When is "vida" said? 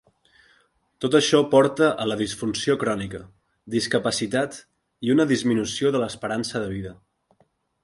6.75-6.99